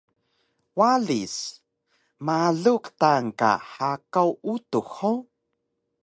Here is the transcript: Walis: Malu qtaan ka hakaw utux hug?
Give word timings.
Walis: 0.77 1.35
Malu 2.25 2.75
qtaan 2.85 3.25
ka 3.39 3.51
hakaw 3.73 4.29
utux 4.53 4.87
hug? 4.97 5.19